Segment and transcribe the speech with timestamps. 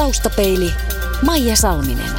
[0.00, 0.70] Taustapeili
[1.26, 2.10] Maija Salminen.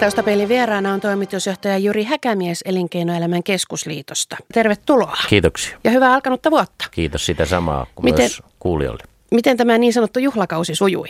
[0.00, 4.36] Taustapeilin vieraana on toimitusjohtaja Juri Häkämies Elinkeinoelämän keskusliitosta.
[4.54, 5.16] Tervetuloa.
[5.28, 5.78] Kiitoksia.
[5.84, 6.84] Ja hyvää alkanutta vuotta.
[6.90, 9.02] Kiitos sitä samaa kuin Miten- myös kuulijoille.
[9.30, 11.08] Miten tämä niin sanottu juhlakausi sujui?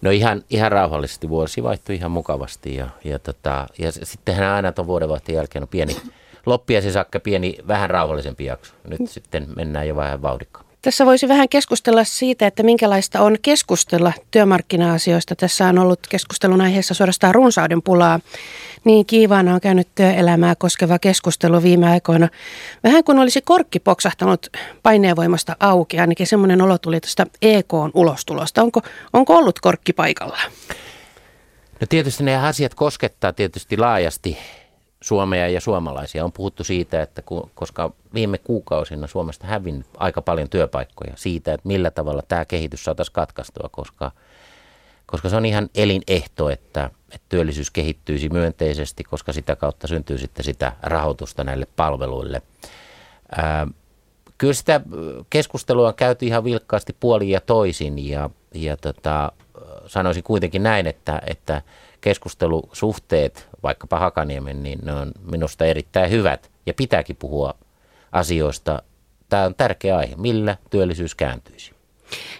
[0.00, 4.86] No ihan, ihan rauhallisesti vuosi vaihtui ihan mukavasti ja, ja, tota, ja sittenhän aina tuon
[4.86, 5.96] vuodenvaihteen jälkeen on pieni
[6.46, 8.74] loppiaisen saakka pieni vähän rauhallisempi jakso.
[8.88, 10.61] Nyt sitten mennään jo vähän vauhdikkaammin.
[10.82, 15.36] Tässä voisi vähän keskustella siitä, että minkälaista on keskustella työmarkkina-asioista.
[15.36, 18.20] Tässä on ollut keskustelun aiheessa suorastaan runsauden pulaa.
[18.84, 22.28] Niin kiivaana on käynyt työelämää koskeva keskustelu viime aikoina.
[22.84, 24.46] Vähän kun olisi korkki poksahtanut
[24.82, 28.62] paineenvoimasta auki, ainakin semmoinen olo tuli tästä EKn ulostulosta.
[28.62, 28.80] Onko,
[29.12, 30.38] onko ollut korkki paikalla?
[31.80, 34.38] No tietysti ne asiat koskettaa tietysti laajasti
[35.02, 36.24] Suomea ja suomalaisia.
[36.24, 41.68] On puhuttu siitä, että ku, koska viime kuukausina Suomesta hävinnyt aika paljon työpaikkoja siitä, että
[41.68, 44.10] millä tavalla tämä kehitys saataisiin katkaistua, koska,
[45.06, 50.44] koska se on ihan elinehto, että, että työllisyys kehittyisi myönteisesti, koska sitä kautta syntyy sitten
[50.44, 52.42] sitä rahoitusta näille palveluille.
[53.36, 53.66] Ää,
[54.38, 54.80] kyllä sitä
[55.30, 59.32] keskustelua on käyty ihan vilkkaasti puolin ja toisin ja, ja tota,
[59.86, 61.62] sanoisin kuitenkin näin, että, että
[62.02, 67.54] keskustelusuhteet, vaikkapa Hakaniemen, niin ne on minusta erittäin hyvät ja pitääkin puhua
[68.12, 68.82] asioista.
[69.28, 71.72] Tämä on tärkeä aihe, millä työllisyys kääntyisi.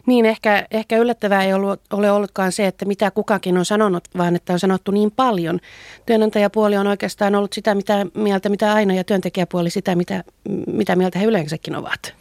[0.06, 4.36] Niin, ehkä, ehkä yllättävää ei ollut, ole ollutkaan se, että mitä kukakin on sanonut, vaan
[4.36, 5.60] että on sanottu niin paljon.
[6.06, 10.24] Työnantajapuoli on oikeastaan ollut sitä mitä mieltä, mitä aina, ja työntekijäpuoli sitä, mitä,
[10.66, 12.14] mitä mieltä he yleensäkin ovat.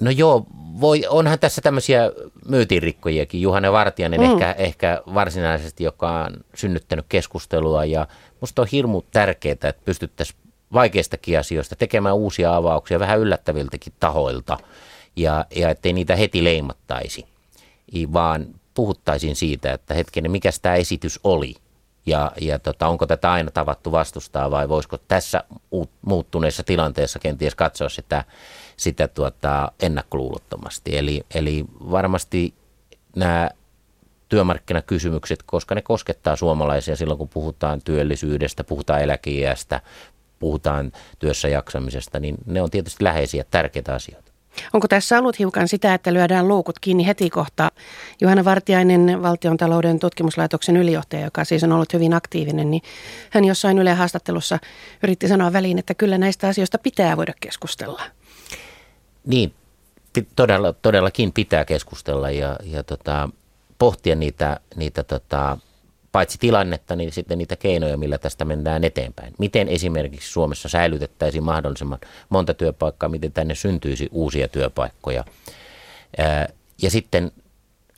[0.00, 0.46] No joo,
[0.80, 2.12] voi, onhan tässä tämmöisiä
[2.48, 3.40] myytinrikkojiakin.
[3.40, 4.32] Juhane Vartijainen mm.
[4.32, 8.06] ehkä, ehkä varsinaisesti, joka on synnyttänyt keskustelua ja
[8.40, 10.38] musta on hirmu tärkeää, että pystyttäisiin
[10.72, 14.58] vaikeistakin asioista tekemään uusia avauksia vähän yllättäviltäkin tahoilta
[15.16, 17.26] ja, ja ettei niitä heti leimattaisi,
[18.12, 21.54] vaan puhuttaisiin siitä, että hetkinen, mikä tämä esitys oli
[22.06, 25.44] ja, ja tota, onko tätä aina tavattu vastustaa vai voisiko tässä
[25.74, 28.24] uut- muuttuneessa tilanteessa kenties katsoa sitä,
[28.76, 30.98] sitä tuota, ennakkoluulottomasti.
[30.98, 32.54] Eli, eli varmasti
[33.16, 33.50] nämä
[34.28, 39.80] työmarkkinakysymykset, koska ne koskettaa suomalaisia silloin, kun puhutaan työllisyydestä, puhutaan eläkeiästä,
[40.38, 44.34] puhutaan työssä jaksamisesta, niin ne on tietysti läheisiä, tärkeitä asioita.
[44.72, 47.70] Onko tässä ollut hiukan sitä, että lyödään luukut kiinni heti kohta?
[48.20, 52.82] Juhana Vartiainen, valtion talouden tutkimuslaitoksen ylijohtaja, joka siis on ollut hyvin aktiivinen, niin
[53.30, 54.58] hän jossain Yle haastattelussa
[55.02, 58.02] yritti sanoa väliin, että kyllä näistä asioista pitää voida keskustella.
[59.26, 59.54] Niin,
[60.36, 63.28] todella, todellakin pitää keskustella ja, ja tota,
[63.78, 65.58] pohtia niitä, niitä tota,
[66.12, 69.34] paitsi tilannetta, niin sitten niitä keinoja, millä tästä mennään eteenpäin.
[69.38, 71.98] Miten esimerkiksi Suomessa säilytettäisiin mahdollisimman
[72.28, 75.24] monta työpaikkaa, miten tänne syntyisi uusia työpaikkoja.
[76.82, 77.32] Ja sitten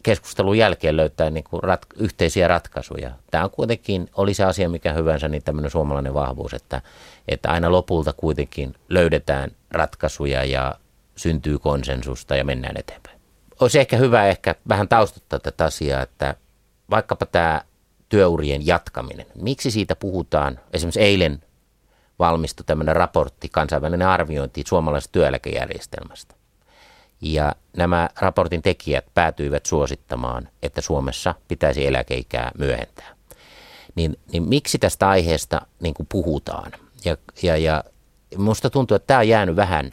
[0.03, 3.11] keskustelun jälkeen löytää niin kuin rat, yhteisiä ratkaisuja.
[3.31, 6.83] Tämä on kuitenkin, oli se asia mikä hyvänsä, niin tämmöinen suomalainen vahvuus, että,
[7.29, 10.75] että aina lopulta kuitenkin löydetään ratkaisuja ja
[11.17, 13.21] syntyy konsensusta ja mennään eteenpäin.
[13.61, 16.35] Olisi ehkä hyvä ehkä vähän taustuttaa tätä asiaa, että
[16.91, 17.63] vaikkapa tämä
[18.09, 21.43] työurien jatkaminen, miksi siitä puhutaan, esimerkiksi eilen
[22.19, 26.35] valmistui tämmöinen raportti, kansainvälinen arviointi suomalaisesta työeläkejärjestelmästä.
[27.21, 33.17] Ja nämä raportin tekijät päätyivät suosittamaan, että Suomessa pitäisi eläkeikää myöhentää.
[33.95, 36.73] Niin, niin miksi tästä aiheesta niin kuin puhutaan?
[37.05, 37.85] Ja, ja, ja
[38.39, 39.93] minusta tuntuu, että tämä on jäänyt vähän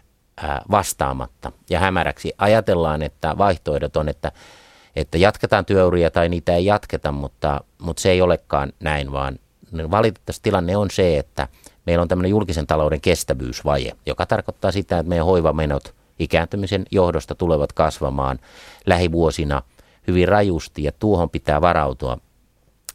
[0.72, 2.34] vastaamatta ja hämäräksi.
[2.38, 4.32] Ajatellaan, että vaihtoehdot on, että,
[4.96, 9.40] että jatketaan työuria tai niitä ei jatketa, mutta, mutta se ei olekaan näin, vaan
[9.92, 11.48] valitettavasti tilanne on se, että
[11.86, 17.74] meillä on tämmöinen julkisen talouden kestävyysvaje, joka tarkoittaa sitä, että meidän hoivamenot ikääntymisen johdosta tulevat
[17.74, 18.40] kasvamaan
[18.86, 19.62] lähivuosina
[20.08, 22.18] hyvin rajusti ja tuohon pitää varautua.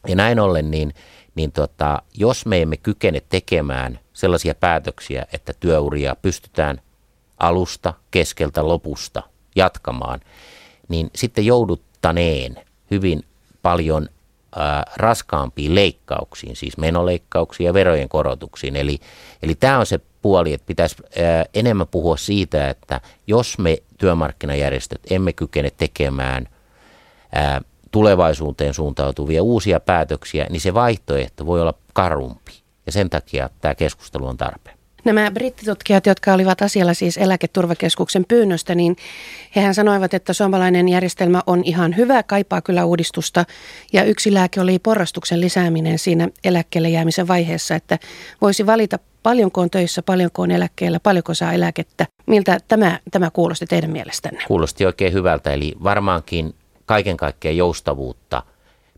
[0.09, 0.95] Ja näin ollen, niin,
[1.35, 6.81] niin tota, jos me emme kykene tekemään sellaisia päätöksiä, että työuria pystytään
[7.39, 9.23] alusta, keskeltä, lopusta
[9.57, 10.21] jatkamaan,
[10.89, 12.57] niin sitten jouduttaneen
[12.91, 13.25] hyvin
[13.63, 14.09] paljon
[14.57, 18.77] ää, raskaampiin leikkauksiin, siis menoleikkauksiin ja verojen korotuksiin.
[18.77, 18.99] Eli,
[19.43, 25.01] eli tämä on se puoli, että pitäisi ää, enemmän puhua siitä, että jos me työmarkkinajärjestöt
[25.11, 26.49] emme kykene tekemään
[27.33, 27.61] ää,
[27.91, 32.53] tulevaisuuteen suuntautuvia uusia päätöksiä, niin se vaihtoehto voi olla karumpi.
[32.87, 34.78] Ja sen takia tämä keskustelu on tarpeen.
[35.09, 38.97] Nämä brittitutkijat, jotka olivat asialla siis eläketurvakeskuksen pyynnöstä, niin
[39.57, 43.45] hehän sanoivat, että suomalainen järjestelmä on ihan hyvä, kaipaa kyllä uudistusta.
[43.93, 47.99] Ja yksi lääke oli porrastuksen lisääminen siinä eläkkeelle jäämisen vaiheessa, että
[48.41, 52.07] voisi valita paljonko on töissä, paljonko on eläkkeellä, paljonko saa eläkettä.
[52.27, 54.45] Miltä tämä, tämä kuulosti teidän mielestänne?
[54.47, 56.55] Kuulosti oikein hyvältä, eli varmaankin
[56.87, 58.43] kaiken kaikkiaan joustavuutta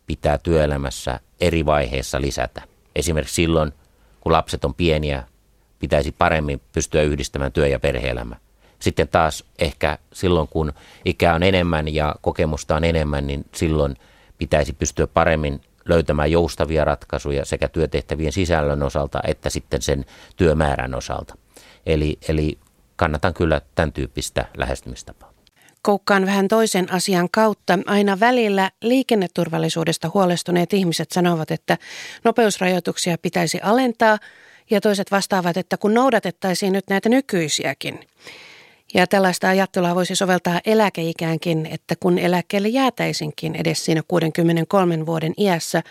[0.06, 2.62] pitää työelämässä eri vaiheissa lisätä.
[2.96, 3.72] Esimerkiksi silloin,
[4.20, 5.29] kun lapset on pieniä,
[5.80, 8.36] pitäisi paremmin pystyä yhdistämään työ- ja perheelämä.
[8.78, 10.72] Sitten taas ehkä silloin, kun
[11.04, 13.96] ikä on enemmän ja kokemusta on enemmän, niin silloin
[14.38, 20.04] pitäisi pystyä paremmin löytämään joustavia ratkaisuja sekä työtehtävien sisällön osalta että sitten sen
[20.36, 21.34] työmäärän osalta.
[21.86, 22.58] Eli, eli
[22.96, 25.32] kannatan kyllä tämän tyyppistä lähestymistapaa.
[25.82, 27.78] Koukkaan vähän toisen asian kautta.
[27.86, 31.78] Aina välillä liikenneturvallisuudesta huolestuneet ihmiset sanovat, että
[32.24, 34.18] nopeusrajoituksia pitäisi alentaa
[34.70, 38.00] ja toiset vastaavat, että kun noudatettaisiin nyt näitä nykyisiäkin.
[38.94, 45.82] Ja tällaista ajattelua voisi soveltaa eläkeikäänkin, että kun eläkkeelle jäätäisinkin edes siinä 63 vuoden iässä,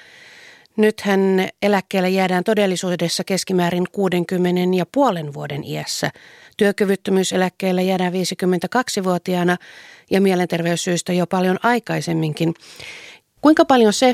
[0.79, 6.11] Nythän eläkkeelle jäädään todellisuudessa keskimäärin 60 ja puolen vuoden iässä.
[6.57, 9.57] Työkyvyttömyyseläkkeelle jäädään 52-vuotiaana
[10.11, 12.53] ja mielenterveyssyistä jo paljon aikaisemminkin.
[13.41, 14.13] Kuinka paljon se,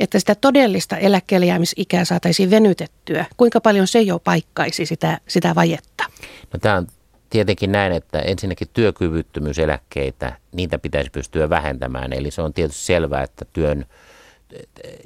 [0.00, 6.04] että sitä todellista eläkkeelle jäämisikää saataisiin venytettyä, kuinka paljon se jo paikkaisi sitä, sitä vajetta?
[6.52, 6.86] No tämä on
[7.30, 12.12] tietenkin näin, että ensinnäkin työkyvyttömyyseläkkeitä, niitä pitäisi pystyä vähentämään.
[12.12, 13.86] Eli se on tietysti selvää, että työn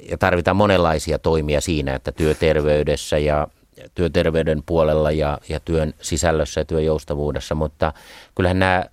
[0.09, 3.47] ja tarvitaan monenlaisia toimia siinä, että työterveydessä ja
[3.95, 7.93] työterveyden puolella ja, ja työn sisällössä ja työn joustavuudessa, mutta
[8.35, 8.85] kyllähän nämä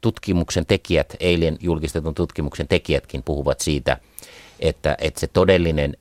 [0.00, 3.96] tutkimuksen tekijät, eilen julkistetun tutkimuksen tekijätkin puhuvat siitä,
[4.60, 5.96] että, että se todellinen,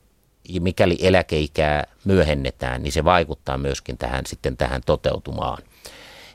[0.59, 5.57] mikäli eläkeikää myöhennetään, niin se vaikuttaa myöskin tähän sitten tähän toteutumaan.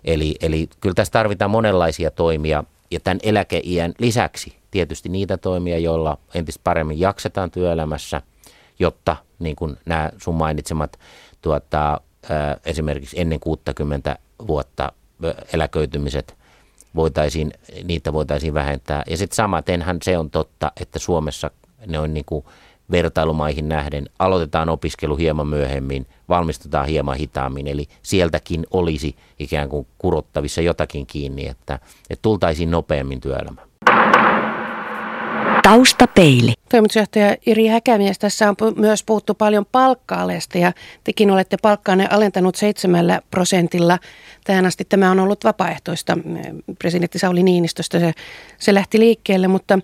[0.05, 6.19] Eli, eli kyllä tässä tarvitaan monenlaisia toimia ja tämän eläkeiän lisäksi tietysti niitä toimia, joilla
[6.35, 8.23] entistä paremmin jaksetaan työelämässä,
[8.79, 10.99] jotta niin kuin nämä sun mainitsemat
[11.43, 12.01] tuota,
[12.65, 14.93] esimerkiksi ennen 60 vuotta
[15.53, 16.37] eläköitymiset
[16.95, 17.53] voitaisiin,
[17.85, 19.03] niitä voitaisiin vähentää.
[19.11, 21.51] Ja sitten samatenhan se on totta, että Suomessa
[21.87, 22.45] ne on niin kuin
[22.91, 24.09] vertailumaihin nähden.
[24.19, 31.49] Aloitetaan opiskelu hieman myöhemmin, valmistutaan hieman hitaammin, eli sieltäkin olisi ikään kuin kurottavissa jotakin kiinni,
[31.49, 31.75] että,
[32.11, 33.72] että tultaisiin nopeammin työelämään.
[35.63, 36.53] Taustapeili.
[36.69, 40.73] Toimitusjohtaja Iri Häkämies, tässä on myös puhuttu paljon palkka-alesta ja
[41.05, 43.99] tekin olette palkkaanne alentanut seitsemällä prosentilla.
[44.45, 46.19] Tähän asti tämä on ollut vapaaehtoista.
[46.79, 48.13] Presidentti Sauli Niinistöstä se,
[48.59, 49.79] se lähti liikkeelle, mutta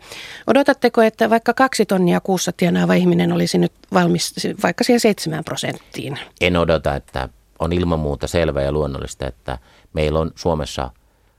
[0.46, 6.18] odotatteko, että vaikka kaksi tonnia kuussa tienaava ihminen olisi nyt valmis vaikka siihen seitsemään prosenttiin?
[6.40, 7.28] En odota, että
[7.58, 9.58] on ilman muuta selvä ja luonnollista, että
[9.92, 10.90] meillä on Suomessa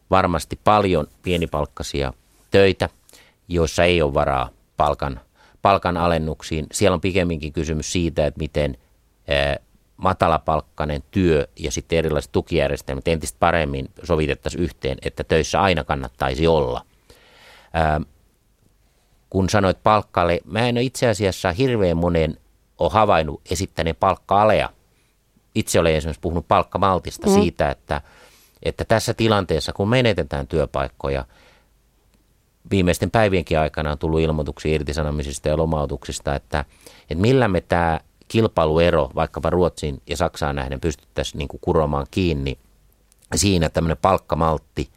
[0.09, 2.13] varmasti paljon pienipalkkaisia
[2.51, 2.89] töitä–
[3.49, 5.19] joissa ei ole varaa palkan,
[5.61, 6.67] palkan alennuksiin.
[6.71, 8.77] Siellä on pikemminkin kysymys siitä, että miten
[9.97, 16.85] matalapalkkainen työ ja sitten erilaiset tukijärjestelmät entistä paremmin sovitettaisiin yhteen, että töissä aina kannattaisi olla.
[17.73, 18.01] Ää,
[19.29, 22.37] kun sanoit palkkaale, mä en ole itse asiassa hirveän monen
[22.77, 24.69] ole havainnut esittäneen palkka-alea.
[25.55, 27.33] Itse olen esimerkiksi puhunut palkkamaltista mm.
[27.33, 28.01] siitä, että,
[28.63, 31.25] että tässä tilanteessa, kun menetetään työpaikkoja–
[32.71, 36.65] viimeisten päivienkin aikana on tullut ilmoituksia irtisanomisista ja lomautuksista, että,
[37.01, 42.57] että millä me tämä kilpailuero vaikkapa Ruotsin ja Saksaan nähden pystyttäisiin niin kuin kuromaan kiinni
[43.35, 44.89] siinä tämmöinen palkkamaltti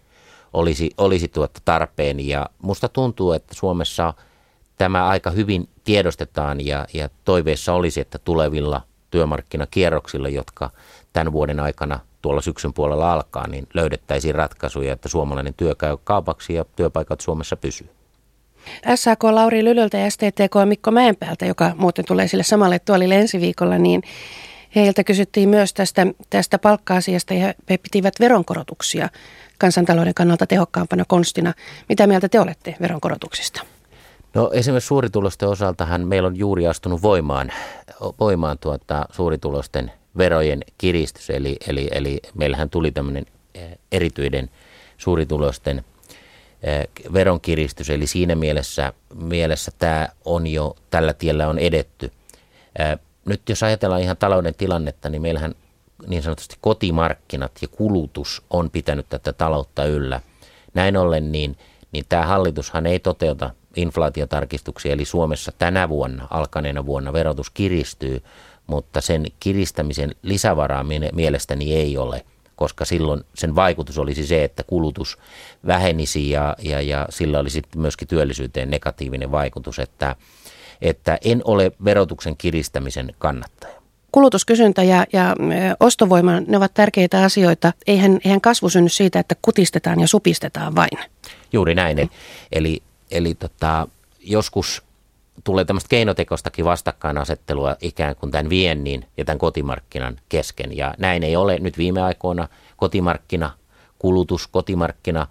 [0.53, 2.21] olisi, olisi tuotta tarpeen.
[2.21, 4.15] Ja musta tuntuu, että Suomessa
[4.79, 10.71] tämä aika hyvin tiedostetaan ja, ja toiveessa olisi, että tulevilla työmarkkinakierroksilla, jotka
[11.13, 16.55] tämän vuoden aikana– tuolla syksyn puolella alkaa, niin löydettäisiin ratkaisuja, että suomalainen työ käy kaupaksi
[16.55, 17.89] ja työpaikat Suomessa pysyy.
[18.95, 23.79] SAK Lauri Lylöltä ja STTK Mikko Mäenpäältä, joka muuten tulee sille samalle tuolille ensi viikolla,
[23.79, 24.03] niin
[24.75, 29.09] heiltä kysyttiin myös tästä, tästä palkka-asiasta ja he pitivät veronkorotuksia
[29.59, 31.55] kansantalouden kannalta tehokkaampana konstina.
[31.89, 33.63] Mitä mieltä te olette veronkorotuksista?
[34.35, 37.53] No esimerkiksi suuritulosten osaltahan meillä on juuri astunut voimaan,
[38.21, 44.51] voimaan tuota, suuritulosten verojen kiristys, eli, eli, eli meillähän tuli tämmöinen eh, erityinen
[44.99, 45.85] suuritulosten
[46.63, 52.13] eh, veronkiristys, eli siinä mielessä, mielessä tämä on jo, tällä tiellä on edetty.
[52.79, 55.55] Eh, nyt jos ajatellaan ihan talouden tilannetta, niin meillähän
[56.07, 60.21] niin sanotusti kotimarkkinat ja kulutus on pitänyt tätä taloutta yllä.
[60.75, 61.59] Näin ollen niin,
[61.93, 68.23] niin tämä hallitushan ei toteuta inflaatiotarkistuksia, eli Suomessa tänä vuonna, alkaneena vuonna verotus kiristyy,
[68.73, 72.25] mutta sen kiristämisen lisävaraa mielestäni ei ole,
[72.57, 75.19] koska silloin sen vaikutus olisi se, että kulutus
[75.67, 80.17] vähenisi ja, ja, ja sillä olisi myöskin työllisyyteen negatiivinen vaikutus, että,
[80.83, 83.75] että en ole verotuksen kiristämisen kannattaja.
[84.13, 85.37] kulutuskysyntä ja, ja
[85.81, 87.73] ostovoima, ne ovat tärkeitä asioita.
[87.87, 90.99] Eihän, eihän kasvu synny siitä, että kutistetaan ja supistetaan vain.
[91.53, 92.11] Juuri näin.
[92.53, 93.89] Eli, eli tota,
[94.21, 94.83] joskus
[95.45, 100.77] tulee tämmöistä keinotekostakin vastakkainasettelua ikään kuin tämän viennin ja tämän kotimarkkinan kesken.
[100.77, 102.49] Ja näin ei ole nyt viime aikoina.
[102.77, 103.51] Kotimarkkina,
[103.99, 105.27] kulutus, kotimarkkina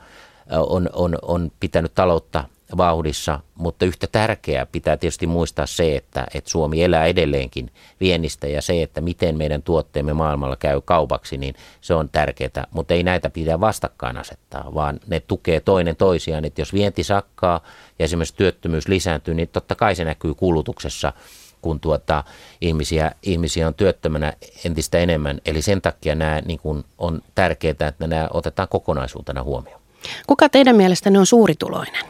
[0.52, 2.44] on, on, on pitänyt taloutta
[2.78, 8.62] vauhdissa, mutta yhtä tärkeää pitää tietysti muistaa se, että, että Suomi elää edelleenkin viennistä ja
[8.62, 13.30] se, että miten meidän tuotteemme maailmalla käy kaupaksi, niin se on tärkeää, mutta ei näitä
[13.30, 17.62] pidä vastakkain asettaa, vaan ne tukee toinen toisiaan, että jos vienti sakkaa
[18.00, 21.14] ja esimerkiksi työttömyys lisääntyy, niin totta kai se näkyy kulutuksessa,
[21.62, 22.24] kun tuota,
[22.62, 24.34] ihmisiä, ihmisiä on työttömänä
[24.66, 25.42] entistä enemmän.
[25.46, 29.82] Eli sen takia nämä niin kuin on tärkeää, että nämä otetaan kokonaisuutena huomioon.
[30.28, 32.06] Kuka teidän mielestänne on suurituloinen?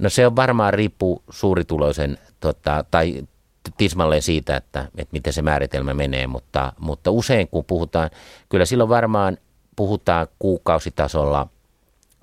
[0.00, 3.22] No se on varmaan riippuu suurituloisen tota, tai
[3.76, 8.10] tismalleen siitä, että, että miten se määritelmä menee, mutta, mutta usein kun puhutaan,
[8.48, 9.38] kyllä silloin varmaan
[9.76, 11.46] puhutaan kuukausitasolla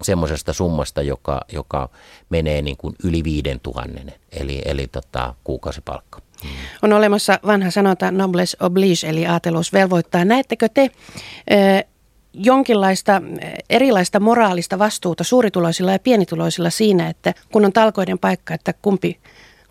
[0.01, 1.89] semmoisesta summasta, joka, joka
[2.29, 6.21] menee niin kuin yli viiden tuhannen, eli, eli tota, kuukausipalkka.
[6.81, 10.25] On olemassa vanha sanonta noblesse oblige, eli aateluus velvoittaa.
[10.25, 10.89] Näettekö te
[12.37, 13.21] jonkinlaista
[13.69, 19.19] erilaista moraalista vastuuta suurituloisilla ja pienituloisilla siinä, että kun on talkoiden paikka, että kumpi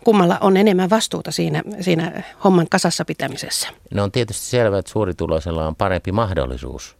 [0.03, 3.67] kummalla on enemmän vastuuta siinä, siinä homman kasassa pitämisessä?
[3.93, 6.97] No on tietysti selvää, että suurituloisella on parempi mahdollisuus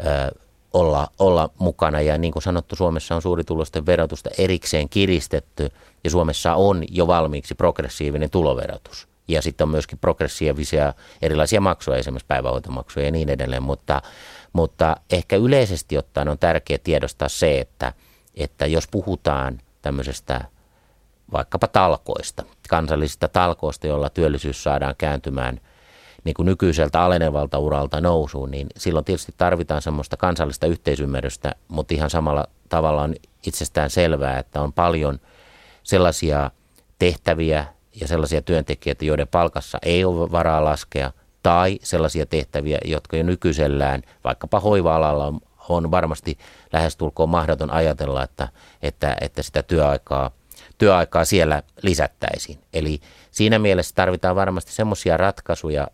[0.00, 0.38] ö,
[0.72, 2.00] olla, olla mukana.
[2.00, 5.68] Ja niin kuin sanottu, Suomessa on suurituloisten verotusta erikseen kiristetty
[6.04, 9.08] ja Suomessa on jo valmiiksi progressiivinen tuloverotus.
[9.28, 14.02] Ja sitten on myöskin progressiivisia erilaisia maksuja, esimerkiksi päivähoitomaksuja ja niin edelleen, mutta
[14.52, 17.92] mutta ehkä yleisesti ottaen on tärkeää tiedostaa se, että,
[18.34, 20.44] että jos puhutaan tämmöisestä
[21.32, 25.60] vaikkapa talkoista, kansallisista talkoista, joilla työllisyys saadaan kääntymään
[26.24, 32.10] niin kuin nykyiseltä alenevalta uralta nousuun, niin silloin tietysti tarvitaan semmoista kansallista yhteisymmärrystä, mutta ihan
[32.10, 33.14] samalla tavalla on
[33.46, 35.20] itsestään selvää, että on paljon
[35.82, 36.50] sellaisia
[36.98, 37.64] tehtäviä
[38.00, 41.12] ja sellaisia työntekijöitä, joiden palkassa ei ole varaa laskea–
[41.44, 46.38] tai sellaisia tehtäviä, jotka jo nykyisellään, vaikkapa hoiva-alalla on, on varmasti
[46.72, 48.48] lähestulkoon mahdoton ajatella, että,
[48.82, 50.30] että, että sitä työaikaa,
[50.78, 52.58] työaikaa siellä lisättäisiin.
[52.72, 55.88] Eli siinä mielessä tarvitaan varmasti semmoisia ratkaisuja,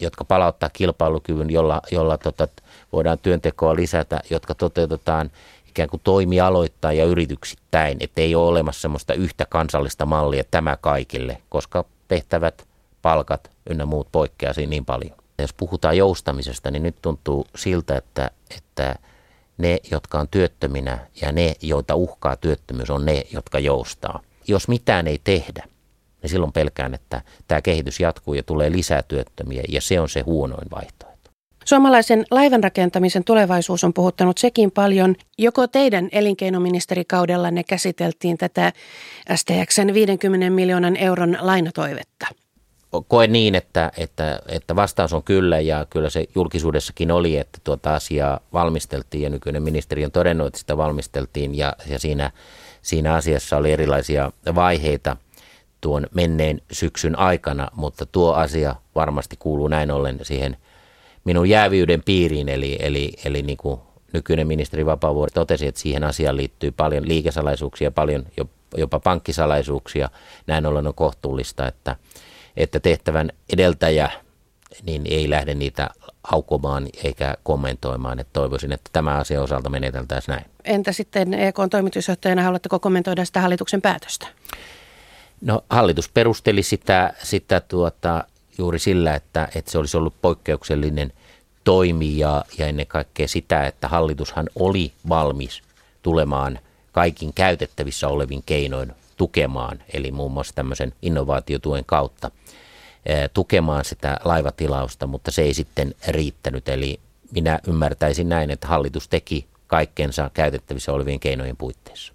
[0.00, 2.48] jotka palauttaa kilpailukyvyn, jolla, jolla tota,
[2.92, 5.30] voidaan työntekoa lisätä, jotka toteutetaan
[5.78, 11.42] ikään kuin toimialoittain ja yrityksittäin, että ei ole olemassa semmoista yhtä kansallista mallia tämä kaikille,
[11.48, 12.66] koska tehtävät,
[13.02, 15.16] palkat, ynnä muut poikkeaa siinä niin paljon.
[15.38, 18.94] Ja jos puhutaan joustamisesta, niin nyt tuntuu siltä, että, että
[19.58, 24.20] ne, jotka on työttöminä ja ne, joita uhkaa työttömyys, on ne, jotka joustaa.
[24.48, 25.64] Jos mitään ei tehdä,
[26.22, 30.20] niin silloin pelkään, että tämä kehitys jatkuu ja tulee lisää työttömiä ja se on se
[30.20, 31.07] huonoin vaihtoehto.
[31.68, 35.16] Suomalaisen laivanrakentamisen tulevaisuus on puhuttanut sekin paljon.
[35.38, 38.72] Joko teidän elinkeinoministerikaudellanne käsiteltiin tätä
[39.34, 42.26] STXn 50 miljoonan euron lainatoivetta?
[43.08, 47.94] koen niin, että, että, että vastaus on kyllä ja kyllä se julkisuudessakin oli, että tuota
[47.94, 52.30] asiaa valmisteltiin ja nykyinen ministeri on todennut, että sitä valmisteltiin ja, ja siinä,
[52.82, 55.16] siinä asiassa oli erilaisia vaiheita
[55.80, 60.56] tuon menneen syksyn aikana, mutta tuo asia varmasti kuuluu näin ollen siihen
[61.28, 63.80] minun jäävyyden piiriin, eli, eli, eli niin kuin
[64.12, 68.26] nykyinen ministeri Vapaavuori totesi, että siihen asiaan liittyy paljon liikesalaisuuksia, paljon
[68.76, 70.10] jopa pankkisalaisuuksia.
[70.46, 71.96] Näin ollen on kohtuullista, että
[72.56, 74.10] että tehtävän edeltäjä
[74.82, 75.90] niin ei lähde niitä
[76.24, 78.18] haukomaan eikä kommentoimaan.
[78.18, 80.44] Että toivoisin, että tämä asia osalta meneteltäisiin näin.
[80.64, 84.26] Entä sitten EKn toimitusjohtajana, haluatteko kommentoida sitä hallituksen päätöstä?
[85.40, 88.24] No hallitus perusteli sitä, sitä tuota,
[88.58, 91.12] juuri sillä, että, että se olisi ollut poikkeuksellinen
[91.68, 95.62] toimi ja, ja ennen kaikkea sitä, että hallitushan oli valmis
[96.02, 96.58] tulemaan
[96.92, 102.30] kaikin käytettävissä olevin keinoin tukemaan, eli muun muassa tämmöisen innovaatiotuen kautta
[103.34, 106.68] tukemaan sitä laivatilausta, mutta se ei sitten riittänyt.
[106.68, 107.00] Eli
[107.32, 112.12] minä ymmärtäisin näin, että hallitus teki kaikkensa käytettävissä olevien keinojen puitteissa.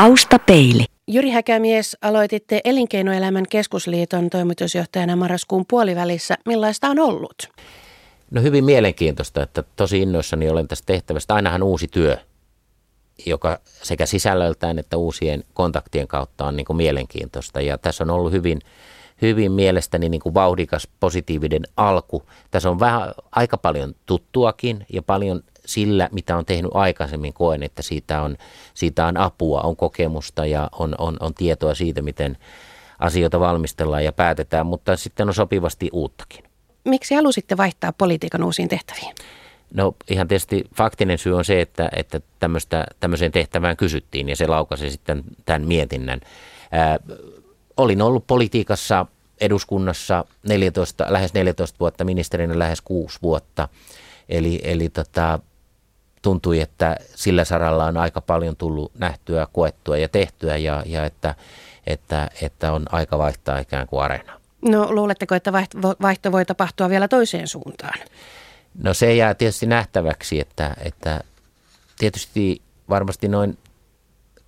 [0.00, 0.84] Taustapeili.
[1.08, 6.34] Jyri Häkämies, aloititte Elinkeinoelämän keskusliiton toimitusjohtajana marraskuun puolivälissä.
[6.46, 7.48] Millaista on ollut?
[8.30, 11.34] No hyvin mielenkiintoista, että tosi innoissani olen tästä tehtävästä.
[11.34, 12.16] Ainahan uusi työ
[13.26, 17.60] joka sekä sisällöltään että uusien kontaktien kautta on niin kuin mielenkiintoista.
[17.60, 18.58] Ja tässä on ollut hyvin,
[19.22, 22.22] hyvin mielestäni niin kuin vauhdikas positiivinen alku.
[22.50, 27.82] Tässä on vähän aika paljon tuttuakin ja paljon sillä, mitä on tehnyt aikaisemmin, koen, että
[27.82, 28.36] siitä on,
[28.74, 32.36] siitä on apua, on kokemusta ja on, on, on tietoa siitä, miten
[32.98, 36.44] asioita valmistellaan ja päätetään, mutta sitten on sopivasti uuttakin.
[36.84, 39.14] Miksi halusitte vaihtaa politiikan uusiin tehtäviin?
[39.74, 44.46] No ihan tietysti faktinen syy on se, että, että tämmöistä, tämmöiseen tehtävään kysyttiin ja se
[44.46, 46.20] laukasi sitten tämän mietinnän.
[46.72, 46.98] Ää,
[47.76, 49.06] olin ollut politiikassa
[49.40, 53.68] eduskunnassa 14, lähes 14 vuotta, ministerinä lähes 6 vuotta.
[54.28, 55.38] Eli, eli tota,
[56.22, 61.34] tuntui, että sillä saralla on aika paljon tullut nähtyä, koettua ja tehtyä ja, ja että,
[61.86, 64.40] että, että on aika vaihtaa ikään kuin areena.
[64.62, 65.52] No luuletteko, että
[66.02, 67.98] vaihto voi tapahtua vielä toiseen suuntaan?
[68.82, 71.20] No se jää tietysti nähtäväksi, että, että
[71.98, 73.58] tietysti varmasti noin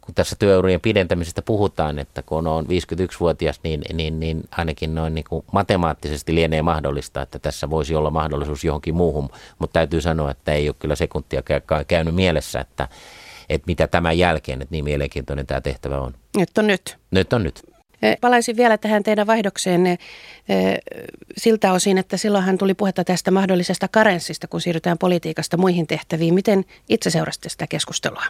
[0.05, 5.25] kun tässä työurien pidentämisestä puhutaan, että kun on 51-vuotias, niin, niin, niin ainakin noin niin
[5.29, 9.29] kuin matemaattisesti lienee mahdollista, että tässä voisi olla mahdollisuus johonkin muuhun,
[9.59, 11.43] mutta täytyy sanoa, että ei ole kyllä sekuntia
[11.89, 12.89] käynyt mielessä, että,
[13.49, 16.15] että mitä tämän jälkeen, että niin mielenkiintoinen tämä tehtävä on.
[16.37, 16.99] Nyt on nyt.
[17.11, 17.63] Nyt on nyt.
[18.21, 19.99] Palaisin vielä tähän teidän vaihdokseenne
[21.37, 26.35] siltä osin, että silloinhan tuli puhetta tästä mahdollisesta karenssista, kun siirrytään politiikasta muihin tehtäviin.
[26.35, 28.23] Miten itse seurasitte sitä keskustelua?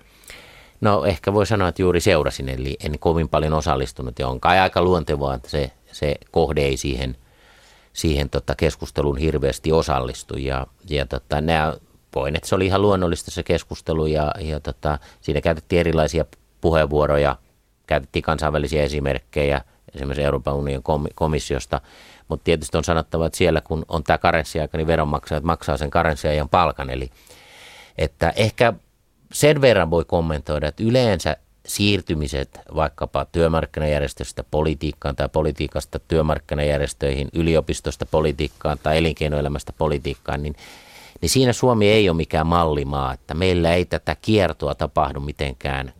[0.82, 4.58] No ehkä voi sanoa, että juuri seurasin, eli en kovin paljon osallistunut ja on kai
[4.58, 7.16] aika luontevaa, että se, se kohde ei siihen,
[7.92, 10.36] siihen tota keskusteluun hirveästi osallistu.
[10.36, 11.74] Ja, ja tota, nämä,
[12.14, 16.24] voin, että se oli ihan luonnollista se keskustelu ja, ja tota, siinä käytettiin erilaisia
[16.60, 17.36] puheenvuoroja,
[17.86, 19.60] käytettiin kansainvälisiä esimerkkejä
[19.94, 20.82] esimerkiksi Euroopan unionin
[21.14, 21.80] komissiosta,
[22.28, 26.48] mutta tietysti on sanottava, että siellä kun on tämä karenssiaika, niin veronmaksajat maksaa sen karenssiajan
[26.48, 27.10] palkan, eli
[27.98, 28.72] että ehkä
[29.32, 31.36] sen verran voi kommentoida, että yleensä
[31.66, 40.56] siirtymiset vaikkapa työmarkkinajärjestöstä politiikkaan tai politiikasta työmarkkinajärjestöihin, yliopistosta politiikkaan tai elinkeinoelämästä politiikkaan, niin,
[41.20, 45.92] niin siinä Suomi ei ole mikään mallimaa, että meillä ei tätä kiertoa tapahdu mitenkään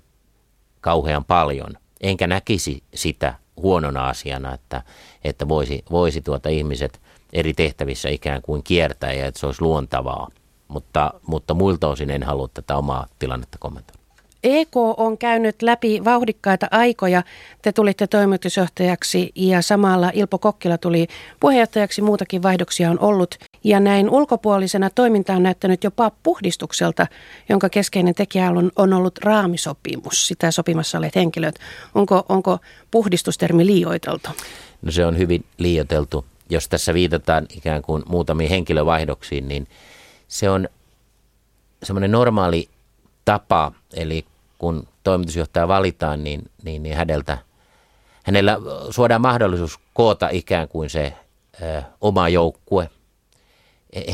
[0.81, 1.79] kauhean paljon.
[2.01, 4.83] Enkä näkisi sitä huonona asiana, että,
[5.25, 7.01] että voisi, voisi tuota ihmiset
[7.33, 10.29] eri tehtävissä ikään kuin kiertää ja että se olisi luontavaa
[10.73, 14.03] mutta, mutta muilta osin en halua tätä omaa tilannetta kommentoida.
[14.45, 17.23] EK on käynyt läpi vauhdikkaita aikoja.
[17.63, 21.07] Te tulitte toimitusjohtajaksi ja samalla Ilpo Kokkila tuli
[21.41, 22.03] puheenjohtajaksi.
[22.03, 23.35] Muutakin vaihdoksia on ollut.
[23.65, 27.07] Ja näin ulkopuolisena toiminta on näyttänyt jopa puhdistukselta,
[27.49, 30.27] jonka keskeinen tekijä on, on ollut raamisopimus.
[30.27, 31.59] Sitä sopimassa olet henkilöt.
[31.95, 32.59] Onko, onko
[32.91, 34.31] puhdistustermi liioiteltu?
[34.83, 36.25] No se on hyvin liioiteltu.
[36.51, 39.67] Jos tässä viitataan ikään kuin muutamiin henkilövaihdoksiin, niin–
[40.33, 40.69] se on
[41.83, 42.69] semmoinen normaali
[43.25, 44.25] tapa, eli
[44.59, 47.39] kun toimitusjohtaja valitaan, niin, niin, niin häneltä,
[48.25, 48.59] hänellä
[48.91, 51.13] suodaan mahdollisuus koota ikään kuin se
[51.63, 52.91] ö, oma joukkue,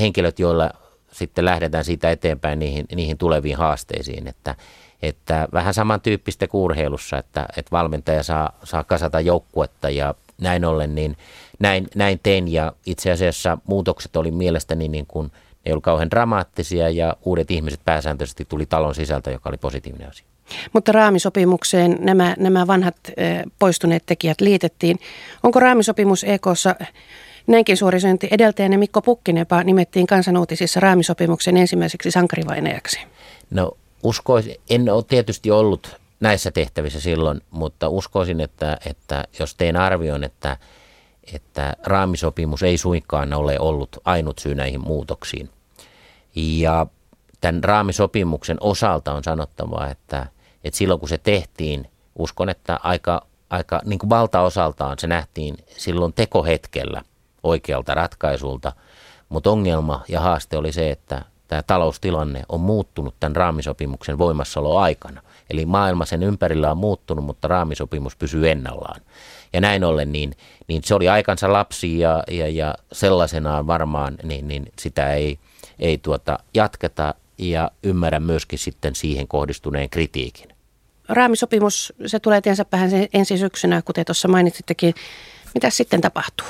[0.01, 0.71] henkilöt, joilla
[1.13, 4.57] sitten lähdetään siitä eteenpäin niihin, niihin tuleviin haasteisiin, että,
[5.03, 10.95] että vähän samantyyppistä kuin urheilussa, että, että valmentaja saa, saa kasata joukkuetta ja näin ollen,
[10.95, 11.17] niin
[11.59, 12.49] näin, näin tein.
[12.49, 15.33] Ja itse asiassa muutokset oli mielestäni niin kuin–
[15.67, 20.27] ei ollut kauhean dramaattisia ja uudet ihmiset pääsääntöisesti tuli talon sisältä, joka oli positiivinen asia.
[20.73, 22.97] Mutta raamisopimukseen nämä, nämä vanhat
[23.59, 24.99] poistuneet tekijät liitettiin.
[25.43, 26.75] Onko raamisopimus EKssa
[27.47, 33.01] näinkin suorisointi edeltäjänne Mikko Pukkinepa nimettiin kansanuutisissa raamisopimuksen ensimmäiseksi sankarivainejaksi?
[33.51, 39.77] No uskoisin, en ole tietysti ollut näissä tehtävissä silloin, mutta uskoisin, että, että jos tein
[39.77, 40.57] arvion, että–
[41.35, 45.51] että raamisopimus ei suinkaan ole ollut ainut syy näihin muutoksiin.
[46.35, 46.87] Ja
[47.41, 50.27] tämän raamisopimuksen osalta on sanottava, että,
[50.65, 56.13] että silloin kun se tehtiin, uskon, että aika, aika niin kuin valtaosaltaan se nähtiin silloin
[56.13, 57.03] tekohetkellä
[57.43, 58.73] oikealta ratkaisulta,
[59.29, 65.23] mutta ongelma ja haaste oli se, että tämä taloustilanne on muuttunut tämän raamisopimuksen voimassaolo aikana.
[65.51, 69.01] Eli maailma sen ympärillä on muuttunut, mutta raamisopimus pysyy ennallaan.
[69.53, 70.35] Ja näin ollen, niin,
[70.69, 75.39] niin se oli aikansa lapsi ja, ja, ja sellaisenaan varmaan niin, niin sitä ei,
[75.79, 80.49] ei tuota jatketa ja ymmärrän myöskin sitten siihen kohdistuneen kritiikin.
[81.09, 84.95] Raamisopimus, se tulee tiensä päähän ensi syksynä, kuten tuossa mainitsittekin.
[85.55, 86.47] Mitä sitten tapahtuu?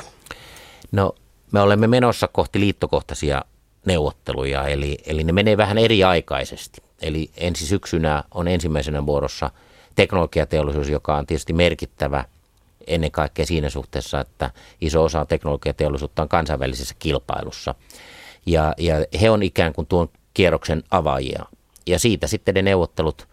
[0.93, 1.15] No
[1.53, 3.45] me olemme menossa kohti liittokohtaisia
[3.87, 6.83] neuvotteluja, eli, eli ne menee vähän eri aikaisesti.
[7.03, 9.51] Eli ensi syksynä on ensimmäisenä vuorossa
[9.95, 12.25] teknologiateollisuus, joka on tietysti merkittävä–
[12.89, 17.75] ennen kaikkea siinä suhteessa, että iso osa teknologiateollisuutta on kansainvälisessä kilpailussa.
[18.47, 21.45] Ja, ja he on ikään kuin tuon kierroksen avaajia.
[21.87, 23.29] Ja siitä sitten ne neuvottelut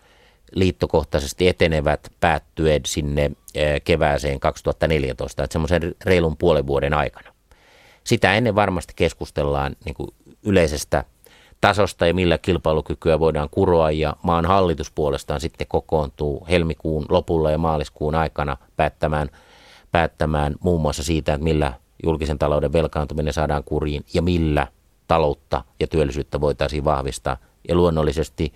[0.52, 7.34] liittokohtaisesti etenevät päättyen sinne eh, kevääseen 2014, että semmoisen reilun puolen vuoden aikana.
[8.04, 10.10] Sitä ennen varmasti keskustellaan niin kuin
[10.44, 11.04] yleisestä
[11.62, 17.58] tasosta ja millä kilpailukykyä voidaan kuroa ja maan hallitus puolestaan sitten kokoontuu helmikuun lopulla ja
[17.58, 19.30] maaliskuun aikana päättämään–
[19.96, 24.68] päättämään muun muassa siitä, että millä julkisen talouden velkaantuminen saadaan kuriin ja millä
[25.08, 27.38] taloutta ja työllisyyttä voitaisiin vahvistaa.
[27.68, 28.54] Ja luonnollisesti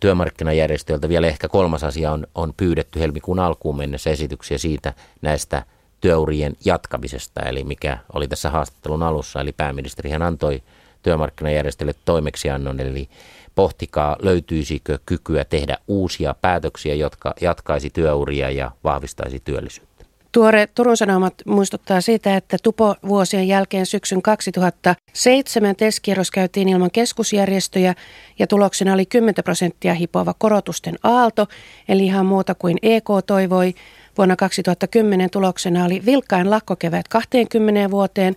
[0.00, 5.62] työmarkkinajärjestöiltä vielä ehkä kolmas asia on, on pyydetty helmikuun alkuun mennessä esityksiä siitä näistä
[6.00, 10.62] työurien jatkamisesta, eli mikä oli tässä haastattelun alussa, eli pääministerihän antoi
[11.04, 13.08] työmarkkinajärjestöille toimeksiannon, eli
[13.54, 19.94] pohtikaa löytyisikö kykyä tehdä uusia päätöksiä, jotka jatkaisi työuria ja vahvistaisi työllisyyttä.
[20.34, 27.94] Tuore Turun Sanomat muistuttaa siitä, että tupo-vuosien jälkeen syksyn 2007 testkierros käytiin ilman keskusjärjestöjä
[28.38, 31.46] ja tuloksena oli 10 prosenttia hipova korotusten aalto,
[31.88, 33.74] eli ihan muuta kuin EK toivoi.
[34.18, 38.36] Vuonna 2010 tuloksena oli vilkkain lakkokevät 20 vuoteen,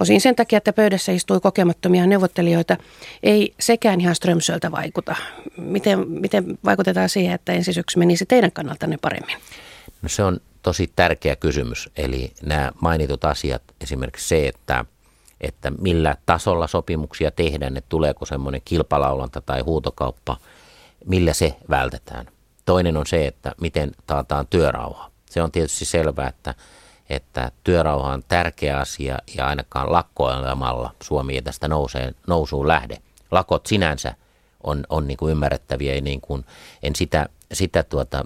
[0.00, 2.76] Osin sen takia, että pöydässä istui kokemattomia neuvottelijoita,
[3.22, 5.16] ei sekään ihan Strömsöltä vaikuta.
[5.56, 9.36] Miten, miten vaikutetaan siihen, että ensi syksy menisi teidän kannaltanne paremmin?
[10.02, 11.90] No se on tosi tärkeä kysymys.
[11.96, 14.84] Eli nämä mainitut asiat, esimerkiksi se, että,
[15.40, 20.36] että millä tasolla sopimuksia tehdään, että tuleeko semmoinen kilpalaulanta tai huutokauppa,
[21.04, 22.26] millä se vältetään.
[22.64, 25.10] Toinen on se, että miten taataan työrauha.
[25.30, 26.54] Se on tietysti selvää, että,
[27.10, 32.98] että työrauha on tärkeä asia ja ainakaan lakkoilemalla Suomi ei tästä nousee, nousuun lähde.
[33.30, 34.14] Lakot sinänsä
[34.64, 36.44] on, on niin kuin ymmärrettäviä ja niin kuin,
[36.82, 38.24] en sitä, sitä tuota,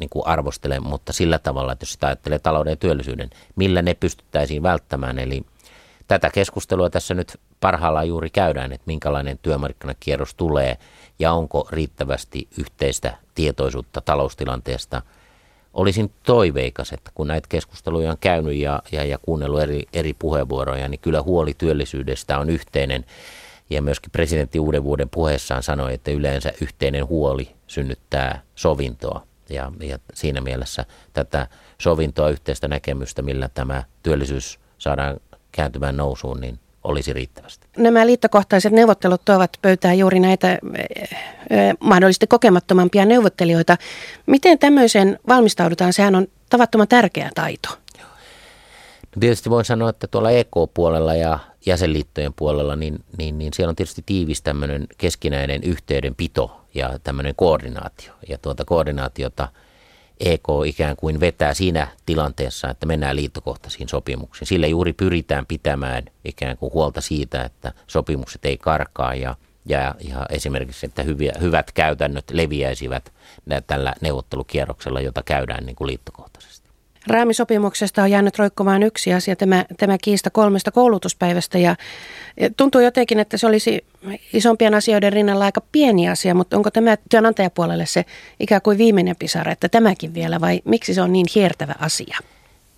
[0.00, 3.94] niin kuin arvostele, mutta sillä tavalla, että jos sitä ajattelee talouden ja työllisyyden, millä ne
[3.94, 5.18] pystyttäisiin välttämään.
[5.18, 5.42] Eli
[6.08, 10.78] tätä keskustelua tässä nyt parhaillaan juuri käydään, että minkälainen työmarkkinakierros tulee
[11.18, 15.02] ja onko riittävästi yhteistä tietoisuutta taloustilanteesta.
[15.78, 20.88] Olisin toiveikas, että kun näitä keskusteluja on käynyt ja, ja, ja kuunnellut eri, eri puheenvuoroja,
[20.88, 23.04] niin kyllä huoli työllisyydestä on yhteinen.
[23.70, 29.22] Ja myöskin presidentti uuden vuoden puheessaan sanoi, että yleensä yhteinen huoli synnyttää sovintoa.
[29.50, 31.46] Ja, ja siinä mielessä tätä
[31.80, 35.20] sovintoa, yhteistä näkemystä, millä tämä työllisyys saadaan
[35.52, 37.66] kääntymään nousuun, niin olisi riittävästi.
[37.76, 40.58] Nämä liittokohtaiset neuvottelut tuovat pöytään juuri näitä eh,
[41.50, 43.76] eh, mahdollisesti kokemattomampia neuvottelijoita.
[44.26, 45.92] Miten tämmöiseen valmistaudutaan?
[45.92, 47.68] Sehän on tavattoman tärkeä taito.
[49.16, 53.76] No tietysti voin sanoa, että tuolla EK-puolella ja jäsenliittojen puolella, niin, niin, niin siellä on
[53.76, 58.12] tietysti tiivis tämmöinen keskinäinen yhteydenpito ja tämmöinen koordinaatio.
[58.28, 59.48] Ja tuota koordinaatiota
[60.20, 64.48] EK ikään kuin vetää siinä tilanteessa, että mennään liittokohtaisiin sopimuksiin.
[64.48, 70.26] Sillä juuri pyritään pitämään ikään kuin huolta siitä, että sopimukset ei karkaa ja, ja, ja
[70.30, 73.12] esimerkiksi, että hyviä, hyvät käytännöt leviäisivät
[73.66, 76.67] tällä neuvottelukierroksella, jota käydään niin kuin liittokohtaisesti.
[77.10, 81.76] Raamisopimuksesta on jäänyt roikkumaan yksi asia, tämä, tämä kiista kolmesta koulutuspäivästä ja
[82.56, 83.84] tuntuu jotenkin, että se olisi
[84.32, 88.04] isompien asioiden rinnalla aika pieni asia, mutta onko tämä työnantajapuolelle se
[88.40, 92.18] ikään kuin viimeinen pisara, että tämäkin vielä vai miksi se on niin hiertävä asia?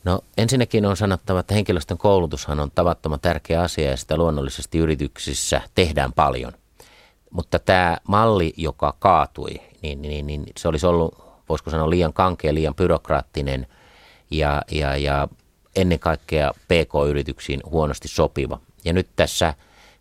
[0.05, 5.61] No ensinnäkin on sanottava, että henkilöstön koulutushan on tavattoman tärkeä asia ja sitä luonnollisesti yrityksissä
[5.75, 6.53] tehdään paljon.
[7.31, 12.55] Mutta tämä malli, joka kaatui, niin, niin, niin se olisi ollut, voisiko sanoa, liian kankea,
[12.55, 13.67] liian byrokraattinen–
[14.31, 15.29] ja, ja, ja
[15.77, 18.61] ennen kaikkea PK-yrityksiin huonosti sopiva.
[18.85, 19.55] Ja nyt tässä,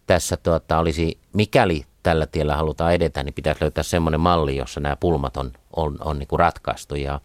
[0.08, 4.96] tässä tuota, olisi, mikäli tällä tiellä halutaan edetä, niin pitäisi löytää semmoinen malli, jossa nämä
[4.96, 6.96] pulmat on, on, on niin kuin ratkaistu.
[6.96, 7.22] Ja,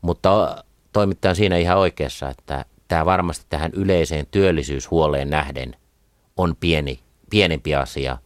[0.00, 5.76] mutta toimittaja on siinä ihan oikeassa, että tämä varmasti tähän yleiseen työllisyyshuoleen nähden
[6.36, 8.18] on pieni, pienempi asia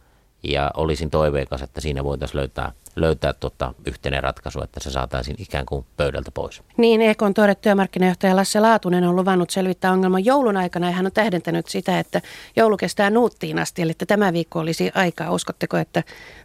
[0.42, 5.66] ja olisin toiveikas, että siinä voitaisiin löytää löytää tota yhteinen ratkaisu, että se saataisiin ikään
[5.66, 6.62] kuin pöydältä pois.
[6.76, 11.12] Niin, EKn tuore työmarkkinajohtaja Lasse Laatunen on luvannut selvittää ongelman joulun aikana ja hän on
[11.12, 12.20] tähdentänyt sitä, että
[12.56, 15.32] joulu kestää nuuttiin asti, eli että tämä viikko olisi aikaa.
[15.32, 16.02] Uskotteko, että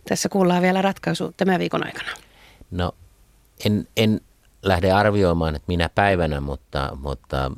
[0.09, 2.09] tässä kuullaan vielä ratkaisu tämän viikon aikana?
[2.71, 2.91] No,
[3.65, 4.21] en, en
[4.63, 7.51] lähde arvioimaan, että minä päivänä, mutta, mutta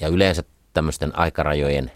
[0.00, 1.92] ja yleensä tämmöisten aikarajojen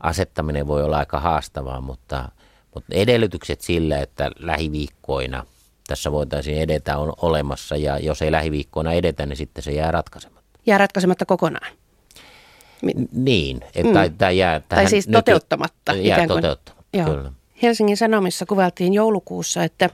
[0.00, 2.28] asettaminen voi olla aika haastavaa, mutta–
[2.74, 5.46] mutta edellytykset sillä, että lähiviikkoina
[5.86, 10.58] tässä voitaisiin edetä on olemassa ja jos ei lähiviikkoina edetä, niin sitten se jää ratkaisematta.
[10.66, 11.72] Jää ratkaisematta kokonaan?
[12.82, 13.92] Mi- niin, et, mm.
[13.92, 15.92] tai, tai, jää tähän, tai siis toteuttamatta.
[15.92, 17.06] Nyt, jää toteuttamatta, Joo.
[17.06, 17.32] kyllä.
[17.62, 19.90] Helsingin Sanomissa kuvaltiin joulukuussa, että,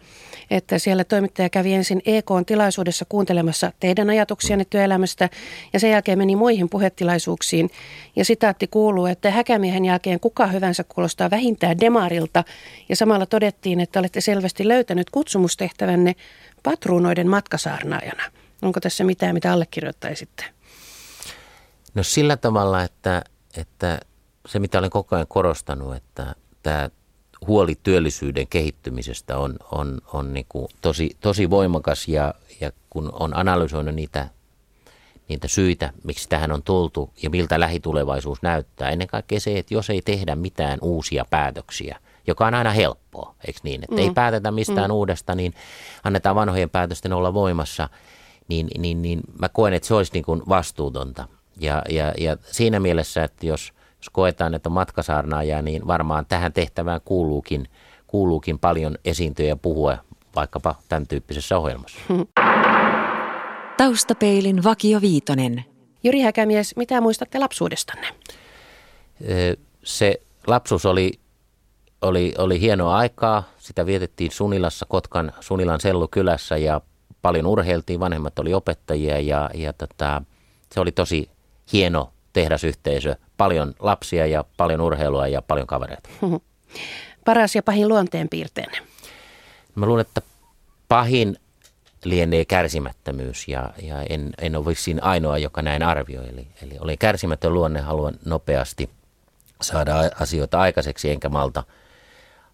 [0.50, 5.28] että siellä toimittaja kävi ensin EK-tilaisuudessa kuuntelemassa teidän ajatuksianne työelämästä
[5.72, 7.70] ja sen jälkeen meni muihin puhetilaisuuksiin.
[8.16, 12.44] Ja sitaatti kuuluu, että häkämiehen jälkeen kuka hyvänsä kuulostaa vähintään demarilta
[12.88, 16.14] ja samalla todettiin, että olette selvästi löytänyt kutsumustehtävänne
[16.62, 18.22] patruunoiden matkasaarnaajana.
[18.62, 20.44] Onko tässä mitään, mitä allekirjoittaisitte?
[21.94, 23.22] No sillä tavalla, että,
[23.56, 24.00] että
[24.48, 26.90] se mitä olen koko ajan korostanut, että tämä
[27.46, 33.36] huoli työllisyyden kehittymisestä on, on, on niin kuin tosi, tosi voimakas ja, ja kun on
[33.36, 34.28] analysoinut niitä
[35.28, 38.90] niitä syitä, miksi tähän on tultu ja miltä lähitulevaisuus näyttää.
[38.90, 43.60] Ennen kaikkea se, että jos ei tehdä mitään uusia päätöksiä, joka on aina helppoa, eikö
[43.62, 43.82] niin?
[43.82, 43.98] Että mm.
[43.98, 44.94] ei päätetä mistään mm.
[44.94, 45.54] uudesta, niin
[46.04, 47.88] annetaan vanhojen päätösten olla voimassa,
[48.48, 51.28] niin, niin, niin mä koen, että se olisi niin kuin vastuutonta.
[51.60, 56.52] Ja, ja, ja siinä mielessä, että jos, jos koetaan, että on matkasaarnaaja, niin varmaan tähän
[56.52, 57.68] tehtävään kuuluukin,
[58.06, 59.98] kuuluukin paljon esiintyä ja puhua
[60.36, 61.98] vaikkapa tämän tyyppisessä ohjelmassa.
[63.76, 65.64] Taustapeilin Vakio Viitonen.
[66.04, 68.08] Jyri Häkämies, mitä muistatte lapsuudestanne?
[69.84, 71.12] Se lapsuus oli,
[72.02, 73.42] oli, oli hienoa aikaa.
[73.58, 76.80] Sitä vietettiin Sunilassa, Kotkan Sunilan sellukylässä ja
[77.22, 78.00] paljon urheiltiin.
[78.00, 80.22] Vanhemmat oli opettajia ja, ja tota,
[80.72, 81.30] se oli tosi
[81.72, 83.16] hieno tehdasyhteisö.
[83.36, 86.08] Paljon lapsia ja paljon urheilua ja paljon kavereita.
[87.24, 88.78] Paras ja pahin luonteenpiirteenne?
[89.74, 90.22] Mä luulen, että
[90.88, 91.36] pahin
[92.04, 96.28] lienee kärsimättömyys ja, ja en, en ole vissiin ainoa, joka näin arvioi.
[96.28, 98.90] Eli, eli olen kärsimätön luonne, haluan nopeasti
[99.62, 101.64] saada asioita aikaiseksi, enkä malta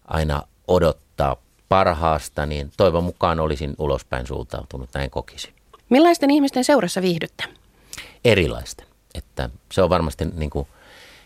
[0.05, 1.35] aina odottaa
[1.69, 5.53] parhaasta, niin toivon mukaan olisin ulospäin suuntautunut, näin kokisin.
[5.89, 7.43] Millaisten ihmisten seurassa viihdytte?
[8.25, 8.84] Erilaisten.
[9.17, 10.67] Että se on varmasti niin kuin,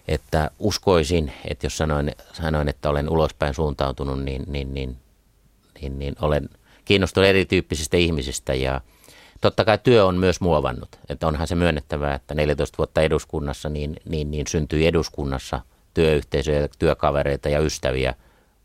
[0.08, 4.98] että uskoisin, että jos sanoin, sanoin että olen ulospäin suuntautunut, niin, niin, niin,
[5.82, 6.50] niin, niin olen
[6.86, 8.82] kiinnostunut erityyppisistä ihmisistä ja
[9.42, 11.00] totta kai työ on myös muovannut.
[11.10, 15.62] Että onhan se myönnettävää, että 14 vuotta eduskunnassa niin, niin, niin syntyi eduskunnassa
[15.94, 18.14] työyhteisöjä, työkavereita ja ystäviä.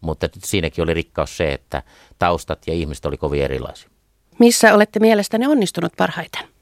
[0.00, 1.82] Mutta siinäkin oli rikkaus se, että
[2.18, 3.88] taustat ja ihmiset oli kovin erilaisia.
[4.38, 6.53] Missä olette mielestäni onnistunut parhaiten?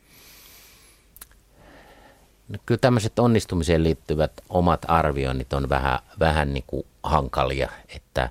[2.66, 8.30] Kyllä tämmöiset onnistumiseen liittyvät omat arvioinnit on vähän, vähän niin kuin hankalia, että,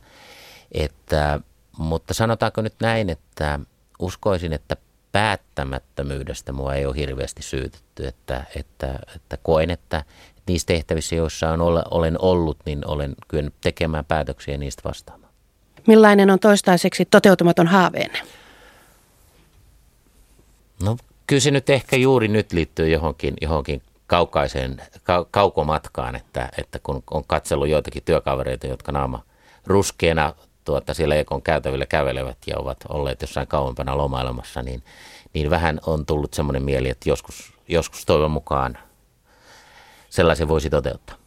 [0.71, 1.39] että
[1.77, 3.60] mutta sanotaanko nyt näin, että
[3.99, 4.77] uskoisin, että
[5.12, 10.03] päättämättömyydestä mua ei ole hirveästi syytetty, että, että, että koen, että
[10.47, 15.34] niissä tehtävissä, joissa on, olen ollut, niin olen kyennyt tekemään päätöksiä niistä vastaamaan.
[15.88, 18.21] Millainen on toistaiseksi toteutumaton haaveenne?
[20.84, 23.81] No kyllä se nyt ehkä juuri nyt liittyy johonkin, johonkin
[24.12, 29.24] kaukaiseen, ka, kaukomatkaan, että, että kun on katsellut joitakin työkavereita, jotka naama
[29.65, 30.34] ruskeena
[30.65, 34.84] tuota, siellä Ekon käytävillä kävelevät ja ovat olleet jossain kauempana lomailemassa, niin,
[35.34, 38.78] niin vähän on tullut semmoinen mieli, että joskus, joskus toivon mukaan
[40.10, 41.20] sellaisen voisi toteuttaa.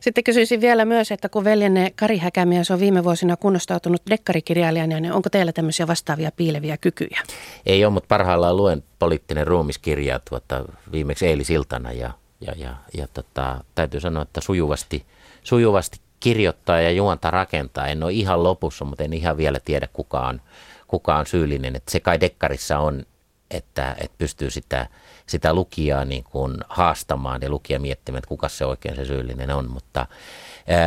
[0.00, 5.12] Sitten kysyisin vielä myös, että kun veljenne Kari Häkämies on viime vuosina kunnostautunut dekkarikirjailijana, niin
[5.12, 7.20] onko teillä tämmöisiä vastaavia piileviä kykyjä?
[7.66, 13.64] Ei ole, mutta parhaillaan luen poliittinen ruumiskirja tuota, viimeksi eilisiltana ja, ja, ja, ja tota,
[13.74, 15.04] täytyy sanoa, että sujuvasti,
[15.42, 17.86] sujuvasti kirjoittaa ja juonta rakentaa.
[17.86, 20.40] En ole ihan lopussa, mutta en ihan vielä tiedä kuka on,
[20.88, 21.76] kuka on syyllinen.
[21.76, 23.02] Että se kai dekkarissa on,
[23.50, 24.86] että, että pystyy sitä,
[25.28, 29.70] sitä lukijaa niin kuin haastamaan ja lukija miettimään, että kuka se oikein se syyllinen on.
[29.70, 30.06] Mutta,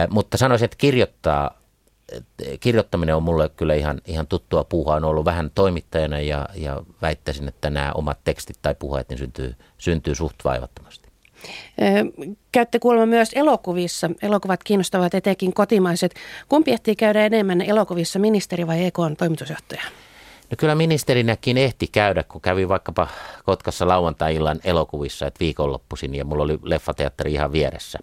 [0.09, 1.61] mutta sanoisin, että kirjoittaa,
[2.59, 4.95] kirjoittaminen on mulle kyllä ihan, ihan tuttua puuhaa.
[4.95, 9.55] On ollut vähän toimittajana ja, ja väittäisin, että nämä omat tekstit tai puheet niin syntyy,
[9.77, 11.11] syntyy suht vaivattomasti.
[12.51, 14.09] Käytte kuulemma myös elokuvissa.
[14.21, 16.15] Elokuvat kiinnostavat etenkin kotimaiset.
[16.49, 19.81] Kumpi ehtii käydä enemmän elokuvissa, ministeri vai EKn toimitusjohtaja?
[20.51, 23.07] No kyllä ministerinäkin ehti käydä, kun kävi vaikkapa
[23.45, 27.99] Kotkassa lauantai-illan elokuvissa, että viikonloppuisin ja mulla oli leffateatteri ihan vieressä.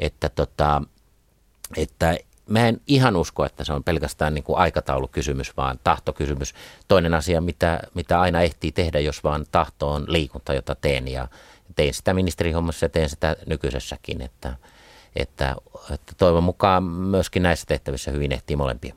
[0.00, 0.82] Että, tota,
[1.76, 6.54] että mä en ihan usko, että se on pelkästään niin kuin aikataulukysymys, vaan tahtokysymys.
[6.88, 11.28] Toinen asia, mitä, mitä aina ehtii tehdä, jos vaan tahto on liikunta, jota teen ja
[11.76, 14.56] tein sitä ministerihommassa ja teen sitä nykyisessäkin, että,
[15.16, 15.56] että,
[15.90, 18.94] että toivon mukaan myöskin näissä tehtävissä hyvin ehtii molempia.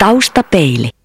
[0.00, 0.90] Taustapeili.